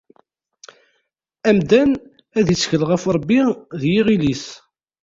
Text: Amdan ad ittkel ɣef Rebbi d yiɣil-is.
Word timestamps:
Amdan 1.49 1.91
ad 2.39 2.47
ittkel 2.53 2.81
ɣef 2.89 3.03
Rebbi 3.15 3.41
d 3.81 3.83
yiɣil-is. 3.91 4.45